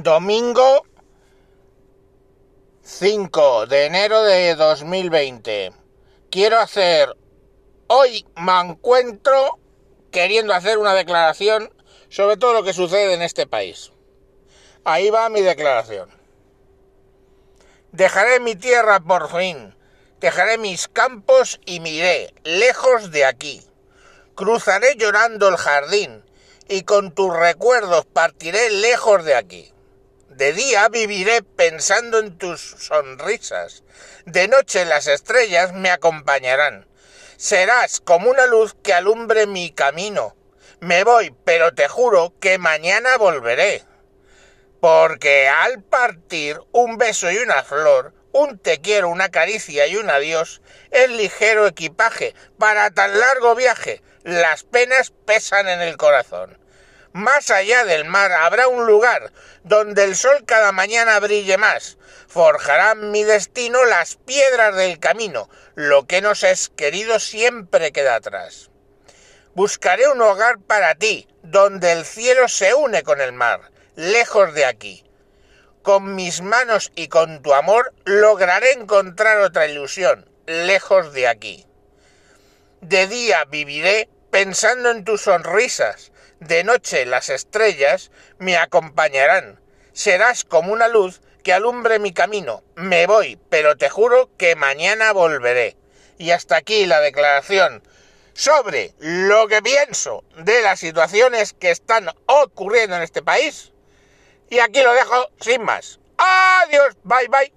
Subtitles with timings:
[0.00, 0.86] Domingo
[2.82, 5.72] 5 de enero de 2020.
[6.30, 7.16] Quiero hacer...
[7.88, 9.58] Hoy me encuentro
[10.12, 11.74] queriendo hacer una declaración
[12.10, 13.90] sobre todo lo que sucede en este país.
[14.84, 16.08] Ahí va mi declaración.
[17.90, 19.76] Dejaré mi tierra por fin,
[20.20, 23.66] dejaré mis campos y miré, lejos de aquí.
[24.36, 26.24] Cruzaré llorando el jardín
[26.68, 29.74] y con tus recuerdos partiré lejos de aquí.
[30.28, 33.82] De día viviré pensando en tus sonrisas.
[34.26, 36.86] De noche las estrellas me acompañarán.
[37.38, 40.36] Serás como una luz que alumbre mi camino.
[40.80, 43.84] Me voy, pero te juro que mañana volveré.
[44.80, 50.10] Porque al partir un beso y una flor, un te quiero, una caricia y un
[50.10, 50.60] adiós,
[50.90, 54.02] es ligero equipaje para tan largo viaje.
[54.24, 56.58] Las penas pesan en el corazón.
[57.12, 59.32] Más allá del mar habrá un lugar
[59.64, 61.96] donde el sol cada mañana brille más.
[62.28, 65.48] Forjarán mi destino las piedras del camino.
[65.74, 68.70] Lo que nos es querido siempre queda atrás.
[69.54, 74.66] Buscaré un hogar para ti, donde el cielo se une con el mar, lejos de
[74.66, 75.04] aquí.
[75.82, 81.66] Con mis manos y con tu amor lograré encontrar otra ilusión, lejos de aquí.
[82.82, 89.60] De día viviré pensando en tus sonrisas, de noche las estrellas me acompañarán.
[89.92, 92.62] Serás como una luz que alumbre mi camino.
[92.76, 95.76] Me voy, pero te juro que mañana volveré.
[96.18, 97.82] Y hasta aquí la declaración
[98.34, 103.72] sobre lo que pienso de las situaciones que están ocurriendo en este país.
[104.50, 105.98] Y aquí lo dejo sin más.
[106.18, 107.52] Adiós, bye bye.